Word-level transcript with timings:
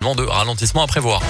de 0.00 0.22
ralentissement 0.22 0.82
à 0.82 0.86
prévoir. 0.86 1.20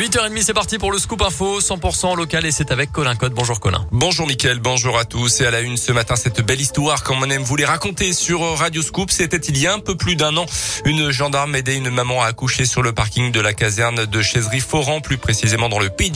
8h30, 0.00 0.42
c'est 0.42 0.54
parti 0.54 0.78
pour 0.78 0.92
le 0.92 0.98
scoop 0.98 1.20
info, 1.20 1.60
100% 1.60 2.16
local 2.16 2.46
et 2.46 2.50
c'est 2.50 2.72
avec 2.72 2.90
Colin 2.90 3.16
Code. 3.16 3.34
Bonjour 3.34 3.60
Colin. 3.60 3.86
Bonjour 3.92 4.26
Mickaël, 4.26 4.58
bonjour 4.58 4.96
à 4.96 5.04
tous. 5.04 5.42
Et 5.42 5.46
à 5.46 5.50
la 5.50 5.60
une 5.60 5.76
ce 5.76 5.92
matin, 5.92 6.16
cette 6.16 6.40
belle 6.40 6.62
histoire 6.62 7.04
qu'on 7.04 7.22
aime 7.28 7.42
vous 7.42 7.56
les 7.56 7.66
raconter 7.66 8.14
sur 8.14 8.40
Radio 8.40 8.80
Scoop. 8.80 9.10
C'était 9.10 9.36
il 9.36 9.58
y 9.58 9.66
a 9.66 9.74
un 9.74 9.78
peu 9.78 9.98
plus 9.98 10.16
d'un 10.16 10.38
an. 10.38 10.46
Une 10.86 11.10
gendarme 11.10 11.54
aidait 11.54 11.76
une 11.76 11.90
maman 11.90 12.22
à 12.22 12.28
accoucher 12.28 12.64
sur 12.64 12.80
le 12.80 12.92
parking 12.92 13.30
de 13.30 13.40
la 13.40 13.52
caserne 13.52 14.06
de 14.06 14.22
chaiserie 14.22 14.60
Foran, 14.60 15.02
plus 15.02 15.18
précisément 15.18 15.68
dans 15.68 15.78
le 15.78 15.90
Pays 15.90 16.12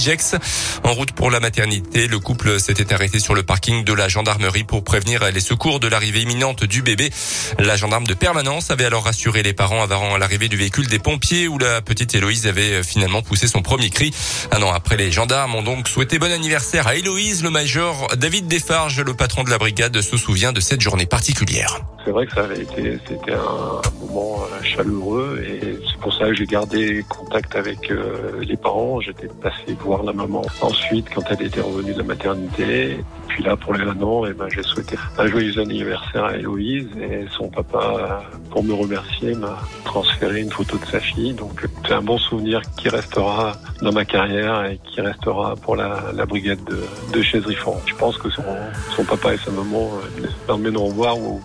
En 0.82 0.94
route 0.94 1.12
pour 1.12 1.30
la 1.30 1.40
maternité, 1.40 2.06
le 2.06 2.18
couple 2.18 2.58
s'était 2.58 2.94
arrêté 2.94 3.18
sur 3.18 3.34
le 3.34 3.42
parking 3.42 3.84
de 3.84 3.92
la 3.92 4.08
gendarmerie 4.08 4.64
pour 4.64 4.82
prévenir 4.82 5.30
les 5.30 5.40
secours 5.40 5.78
de 5.78 5.88
l'arrivée 5.88 6.22
imminente 6.22 6.64
du 6.64 6.80
bébé. 6.80 7.10
La 7.58 7.76
gendarme 7.76 8.06
de 8.06 8.14
permanence 8.14 8.70
avait 8.70 8.86
alors 8.86 9.04
rassuré 9.04 9.42
les 9.42 9.52
parents 9.52 9.82
avant 9.82 10.16
l'arrivée 10.16 10.48
du 10.48 10.56
véhicule 10.56 10.86
des 10.86 10.98
pompiers 10.98 11.48
où 11.48 11.58
la 11.58 11.82
petite 11.82 12.14
Héloïse 12.14 12.46
avait 12.46 12.82
finalement 12.82 13.20
poussé 13.20 13.46
son 13.46 13.61
premier 13.61 13.73
cri. 13.76 14.12
Un 14.52 14.62
an 14.62 14.72
après, 14.72 14.96
les 14.96 15.10
gendarmes 15.10 15.54
ont 15.54 15.62
donc 15.62 15.88
souhaité 15.88 16.18
bon 16.18 16.30
anniversaire 16.30 16.86
à 16.86 16.96
Héloïse. 16.96 17.42
Le 17.42 17.50
major 17.50 18.08
David 18.16 18.46
Desfarges, 18.46 19.00
le 19.00 19.14
patron 19.14 19.44
de 19.44 19.50
la 19.50 19.58
brigade, 19.58 20.00
se 20.00 20.16
souvient 20.16 20.52
de 20.52 20.60
cette 20.60 20.80
journée 20.80 21.06
particulière. 21.06 21.80
C'est 22.04 22.10
vrai 22.10 22.26
que 22.26 22.34
ça 22.34 22.42
avait 22.42 22.62
été, 22.62 22.98
c'était 23.08 23.32
un, 23.32 23.80
moment 24.00 24.42
euh, 24.42 24.62
chaleureux 24.62 25.42
et 25.42 25.78
c'est 25.88 25.98
pour 26.00 26.12
ça 26.12 26.26
que 26.26 26.34
j'ai 26.34 26.44
gardé 26.44 27.04
contact 27.08 27.56
avec 27.56 27.90
euh, 27.90 28.42
les 28.42 28.56
parents. 28.56 29.00
J'étais 29.00 29.28
passé 29.28 29.75
voir 29.80 30.02
la 30.02 30.12
maman 30.12 30.42
ensuite 30.61 31.06
quand 31.14 31.22
elle 31.30 31.46
était 31.46 31.62
revenue 31.62 31.94
de 31.94 31.98
la 31.98 32.05
maternité. 32.05 32.98
Puis 33.28 33.42
là, 33.42 33.56
pour 33.56 33.72
les 33.72 33.84
un 33.84 33.94
eh 34.28 34.33
ben, 34.34 34.48
j'ai 34.48 34.62
souhaité 34.62 34.97
un 35.19 35.27
joyeux 35.27 35.58
anniversaire 35.58 36.25
à 36.25 36.36
Héloïse 36.36 36.88
et 37.00 37.27
son 37.36 37.48
papa, 37.48 38.22
pour 38.50 38.62
me 38.62 38.75
remercier, 38.75 39.34
m'a 39.34 39.58
transféré 39.84 40.41
une 40.41 40.50
photo 40.50 40.77
de 40.78 40.86
sa 40.86 41.00
fille. 41.00 41.33
Donc 41.33 41.66
c'est 41.86 41.94
un 41.94 42.02
bon 42.02 42.19
souvenir 42.19 42.61
qui 42.77 42.88
restera 42.88 43.52
dans 43.83 43.92
ma 43.92 44.05
carrière 44.05 44.64
et 44.64 44.78
qui 44.84 45.00
restera 45.00 45.57
pour 45.57 45.77
la, 45.77 46.05
la 46.15 46.27
brigade 46.27 46.62
de, 46.65 46.84
de 47.12 47.23
Chaiserie-Fort. 47.23 47.81
Je 47.87 47.95
pense 47.95 48.17
que 48.19 48.31
son, 48.31 48.43
son, 48.95 49.05
papa 49.05 49.34
et 49.34 49.39
sa 49.39 49.51
maman 49.51 49.91
euh, 50.23 50.27
l'emmèneront 50.48 50.91
voir 50.91 51.19
où, 51.19 51.43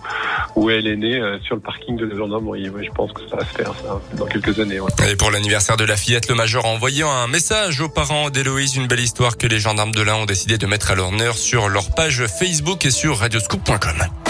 où 0.56 0.70
elle 0.70 0.86
est 0.86 0.96
née 0.96 1.20
euh, 1.20 1.38
sur 1.40 1.56
le 1.56 1.60
parking 1.60 1.96
de 1.96 2.06
la 2.06 2.16
gendarmerie. 2.16 2.70
Je 2.82 2.90
pense 2.90 3.12
que 3.12 3.20
ça 3.28 3.36
va 3.36 3.44
se 3.44 3.54
faire 3.54 3.72
ça 3.82 4.00
dans 4.16 4.26
quelques 4.26 4.58
années. 4.58 4.80
Ouais. 4.80 4.90
Et 5.10 5.16
pour 5.16 5.30
l'anniversaire 5.30 5.76
de 5.76 5.84
la 5.84 5.96
fillette, 5.96 6.28
le 6.28 6.34
major 6.34 6.64
a 6.64 6.68
envoyé 6.68 7.02
un 7.02 7.26
message 7.26 7.80
aux 7.80 7.88
parents 7.88 8.30
d'Héloïse, 8.30 8.76
une 8.76 8.86
belle 8.86 9.00
histoire 9.00 9.36
que 9.36 9.46
les 9.46 9.58
gendarmes 9.58 9.92
de 9.92 10.02
l'Ain 10.02 10.16
ont 10.16 10.26
décidé 10.26 10.58
de 10.58 10.66
mettre 10.66 10.90
à 10.90 10.94
l'honneur 10.94 11.36
sur 11.36 11.68
leur 11.68 11.90
page 11.94 12.26
Facebook 12.26 12.84
et 12.86 12.90
sur 12.90 13.18
radioscoop.com. 13.18 14.29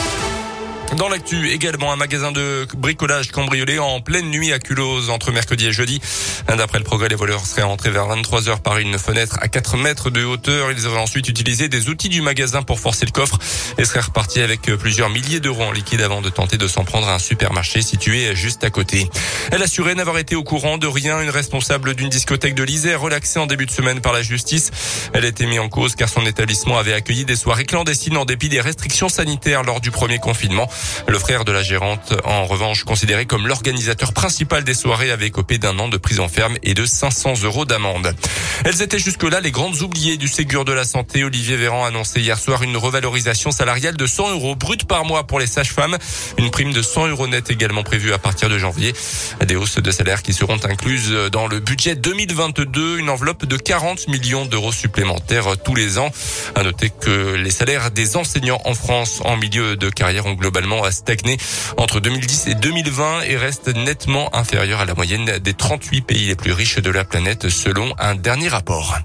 Dans 0.96 1.08
l'actu, 1.08 1.50
également 1.50 1.92
un 1.92 1.96
magasin 1.96 2.32
de 2.32 2.66
bricolage 2.76 3.30
cambriolé 3.30 3.78
en 3.78 4.00
pleine 4.00 4.28
nuit 4.28 4.52
à 4.52 4.58
Culose 4.58 5.08
entre 5.08 5.30
mercredi 5.30 5.66
et 5.66 5.72
jeudi. 5.72 6.00
D'après 6.48 6.78
le 6.78 6.84
progrès, 6.84 7.08
les 7.08 7.14
voleurs 7.14 7.46
seraient 7.46 7.62
entrés 7.62 7.90
vers 7.90 8.06
23 8.06 8.48
heures 8.48 8.60
par 8.60 8.78
une 8.78 8.98
fenêtre 8.98 9.38
à 9.40 9.46
4 9.46 9.76
mètres 9.76 10.10
de 10.10 10.24
hauteur. 10.24 10.72
Ils 10.72 10.88
auraient 10.88 11.00
ensuite 11.00 11.28
utilisé 11.28 11.68
des 11.68 11.88
outils 11.88 12.08
du 12.08 12.22
magasin 12.22 12.62
pour 12.62 12.80
forcer 12.80 13.06
le 13.06 13.12
coffre 13.12 13.38
et 13.78 13.84
seraient 13.84 14.00
repartis 14.00 14.40
avec 14.40 14.62
plusieurs 14.62 15.10
milliers 15.10 15.38
d'euros 15.38 15.62
en 15.62 15.70
liquide 15.70 16.00
avant 16.00 16.22
de 16.22 16.28
tenter 16.28 16.58
de 16.58 16.66
s'en 16.66 16.84
prendre 16.84 17.08
à 17.08 17.14
un 17.14 17.18
supermarché 17.20 17.82
situé 17.82 18.34
juste 18.34 18.64
à 18.64 18.70
côté. 18.70 19.08
Elle 19.52 19.62
assurait 19.62 19.94
n'avoir 19.94 20.18
été 20.18 20.34
au 20.34 20.42
courant 20.42 20.76
de 20.76 20.88
rien. 20.88 21.20
Une 21.20 21.30
responsable 21.30 21.94
d'une 21.94 22.08
discothèque 22.08 22.56
de 22.56 22.64
l'Isère 22.64 23.00
relaxée 23.00 23.38
en 23.38 23.46
début 23.46 23.66
de 23.66 23.70
semaine 23.70 24.00
par 24.00 24.12
la 24.12 24.22
justice. 24.22 24.72
Elle 25.12 25.24
été 25.24 25.46
mise 25.46 25.60
en 25.60 25.68
cause 25.68 25.94
car 25.94 26.08
son 26.08 26.26
établissement 26.26 26.78
avait 26.78 26.94
accueilli 26.94 27.24
des 27.24 27.36
soirées 27.36 27.64
clandestines 27.64 28.16
en 28.16 28.24
dépit 28.24 28.48
des 28.48 28.60
restrictions 28.60 29.08
sanitaires 29.08 29.62
lors 29.62 29.80
du 29.80 29.92
premier 29.92 30.18
confinement. 30.18 30.68
Le 31.06 31.18
frère 31.18 31.44
de 31.44 31.52
la 31.52 31.62
gérante, 31.62 32.14
en 32.24 32.44
revanche, 32.44 32.84
considéré 32.84 33.26
comme 33.26 33.46
l'organisateur 33.46 34.12
principal 34.12 34.64
des 34.64 34.74
soirées, 34.74 35.10
avait 35.10 35.30
copé 35.30 35.58
d'un 35.58 35.78
an 35.78 35.88
de 35.88 35.96
prison 35.96 36.28
ferme 36.28 36.56
et 36.62 36.74
de 36.74 36.84
500 36.84 37.42
euros 37.42 37.64
d'amende. 37.64 38.14
Elles 38.64 38.82
étaient 38.82 38.98
jusque-là 38.98 39.40
les 39.40 39.50
grandes 39.50 39.80
oubliées 39.82 40.16
du 40.16 40.28
Ségur 40.28 40.64
de 40.64 40.72
la 40.72 40.84
Santé. 40.84 41.24
Olivier 41.24 41.56
Véran 41.56 41.84
a 41.84 41.88
annoncé 41.88 42.20
hier 42.20 42.38
soir 42.38 42.62
une 42.62 42.76
revalorisation 42.76 43.50
salariale 43.50 43.96
de 43.96 44.06
100 44.06 44.30
euros 44.30 44.54
brut 44.54 44.84
par 44.84 45.04
mois 45.04 45.26
pour 45.26 45.40
les 45.40 45.46
sages-femmes. 45.46 45.98
Une 46.38 46.50
prime 46.50 46.72
de 46.72 46.82
100 46.82 47.08
euros 47.08 47.26
net 47.26 47.50
également 47.50 47.82
prévue 47.82 48.12
à 48.12 48.18
partir 48.18 48.48
de 48.48 48.58
janvier. 48.58 48.92
Des 49.46 49.56
hausses 49.56 49.78
de 49.78 49.90
salaire 49.90 50.22
qui 50.22 50.32
seront 50.32 50.58
incluses 50.64 51.12
dans 51.32 51.46
le 51.46 51.58
budget 51.60 51.96
2022. 51.96 52.98
Une 52.98 53.10
enveloppe 53.10 53.46
de 53.46 53.56
40 53.56 54.08
millions 54.08 54.46
d'euros 54.46 54.72
supplémentaires 54.72 55.56
tous 55.64 55.74
les 55.74 55.98
ans. 55.98 56.10
À 56.54 56.62
noter 56.62 56.90
que 56.90 57.34
les 57.34 57.50
salaires 57.50 57.90
des 57.90 58.16
enseignants 58.16 58.60
en 58.64 58.74
France 58.74 59.20
en 59.24 59.36
milieu 59.36 59.76
de 59.76 59.90
carrière 59.90 60.26
ont 60.26 60.34
globalement 60.34 60.69
stagné 60.90 61.36
entre 61.76 62.00
2010 62.00 62.48
et 62.48 62.54
2020 62.54 63.22
et 63.22 63.36
reste 63.36 63.68
nettement 63.68 64.34
inférieur 64.34 64.80
à 64.80 64.84
la 64.84 64.94
moyenne 64.94 65.38
des 65.38 65.54
38 65.54 66.02
pays 66.02 66.26
les 66.26 66.36
plus 66.36 66.52
riches 66.52 66.78
de 66.78 66.90
la 66.90 67.04
planète 67.04 67.48
selon 67.48 67.94
un 67.98 68.14
dernier 68.14 68.48
rapport. 68.48 68.98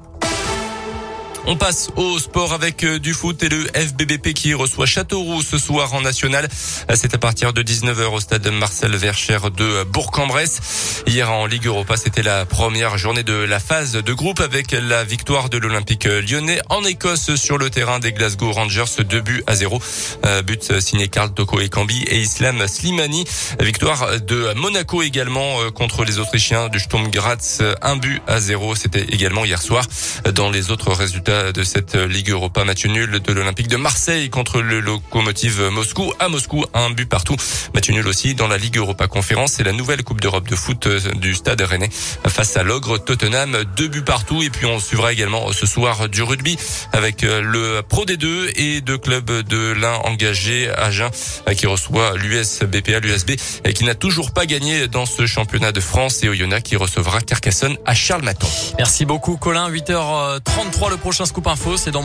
On 1.48 1.56
passe 1.56 1.90
au 1.96 2.18
sport 2.18 2.54
avec 2.54 2.84
euh, 2.84 2.98
du 2.98 3.14
foot 3.14 3.44
et 3.44 3.50
le 3.50 3.66
FBBP 3.76 4.34
qui 4.34 4.56
reçoit 4.56 4.88
Châteauroux 4.88 5.44
ce 5.44 5.60
soir 5.60 5.94
en 5.94 6.02
national. 6.02 6.48
C'est 6.96 7.14
à 7.14 7.20
partir 7.20 7.54
de 7.54 7.62
19h 7.62 8.06
au 8.06 8.20
stade 8.20 8.48
Marcel 8.48 8.96
Vercher 8.96 9.38
de 9.56 9.84
Bourg-en-Bresse. 9.84 11.04
Hier 11.06 11.32
en 11.32 11.46
Ligue 11.46 11.68
Europa, 11.68 11.98
c'était 11.98 12.24
la 12.24 12.46
première 12.46 12.98
journée 12.98 13.22
de 13.22 13.34
la 13.34 13.60
phase 13.60 13.92
de 13.92 14.14
groupe 14.14 14.40
avec 14.40 14.72
la 14.72 15.04
victoire 15.04 15.50
de 15.50 15.60
l'Olympique 15.60 16.06
lyonnais 16.06 16.62
en 16.70 16.84
Écosse 16.84 17.36
sur 17.36 17.60
le 17.60 17.70
terrain 17.70 18.00
des 18.00 18.12
Glasgow 18.12 18.52
Rangers, 18.52 19.04
2 19.08 19.22
buts 19.22 19.44
à 19.46 19.54
0. 19.54 19.80
Euh, 20.26 20.42
but 20.42 20.80
signé 20.80 21.10
Karl 21.10 21.32
Toko 21.32 21.60
et 21.60 21.70
Cambi 21.70 22.02
et 22.08 22.22
Islam 22.22 22.68
Slimani. 22.68 23.24
Victoire 23.60 24.20
de 24.20 24.52
Monaco 24.56 25.04
également 25.04 25.62
euh, 25.62 25.70
contre 25.70 26.06
les 26.06 26.18
Autrichiens 26.18 26.70
du 26.70 26.80
Sturm 26.80 27.08
Graz, 27.12 27.62
1 27.84 27.98
but 27.98 28.20
à 28.26 28.40
0. 28.40 28.74
C'était 28.74 29.04
également 29.04 29.46
hier 29.46 29.62
soir. 29.62 29.86
Dans 30.34 30.50
les 30.50 30.72
autres 30.72 30.92
résultats 30.92 31.35
de 31.54 31.64
cette 31.64 31.96
Ligue 31.96 32.30
Europa. 32.30 32.64
Match 32.64 32.86
nul 32.86 33.20
de 33.20 33.34
l'Olympique 33.34 33.68
de 33.68 33.78
Marseille 33.78 34.30
contre 34.30 34.62
le 34.62 34.80
Locomotive 34.80 35.70
Moscou. 35.72 36.14
À 36.20 36.30
Moscou, 36.30 36.66
un 36.74 36.90
but 36.90 37.08
partout. 37.08 37.36
Match 37.74 37.90
nul 37.90 38.08
aussi 38.08 38.36
dans 38.36 38.48
la 38.48 38.58
Ligue 38.58 38.78
Europa 38.78 39.08
Conférence. 39.08 39.54
C'est 39.54 39.64
la 39.64 39.72
nouvelle 39.72 40.04
Coupe 40.04 40.22
d'Europe 40.22 40.48
de 40.48 40.56
foot 40.56 40.88
euh, 40.88 41.00
du 41.16 41.36
Stade 41.36 41.62
Rennais 41.62 41.90
face 42.28 42.58
à 42.58 42.64
l'Ogre 42.64 42.98
Tottenham. 42.98 43.58
Deux 43.76 43.88
buts 43.88 44.02
partout. 44.02 44.42
Et 44.44 44.50
puis 44.50 44.66
on 44.66 44.80
suivra 44.80 45.12
également 45.14 45.52
ce 45.52 45.66
soir 45.66 46.10
du 46.10 46.24
rugby 46.24 46.58
avec 46.94 47.24
euh, 47.24 47.42
le 47.42 47.82
Pro 47.82 48.06
D2 48.06 48.52
et 48.56 48.82
deux 48.82 48.98
clubs 48.98 49.30
de 49.30 49.72
l'un 49.74 49.96
engagé 50.04 50.70
Agen 50.70 51.10
euh, 51.48 51.54
qui 51.54 51.68
reçoit 51.68 52.16
l'US 52.18 52.62
BPA, 52.64 53.00
l'USB 53.00 53.32
et 53.64 53.74
qui 53.74 53.84
n'a 53.84 53.96
toujours 53.96 54.32
pas 54.32 54.46
gagné 54.46 54.88
dans 54.88 55.06
ce 55.06 55.26
championnat 55.26 55.72
de 55.72 55.80
France 55.80 56.24
et 56.24 56.30
Oyonnax 56.30 56.64
qui 56.64 56.76
recevra 56.76 57.22
Carcassonne 57.22 57.78
à 57.86 57.94
Charles 57.94 58.24
Maton. 58.24 58.48
Merci 58.78 59.06
beaucoup 59.06 59.38
Colin. 59.38 59.70
8h33 59.70 60.90
le 60.90 60.98
prochain 60.98 61.25
Scoop 61.26 61.48
Info, 61.48 61.78
c'est 61.78 61.92
dans 61.92 62.02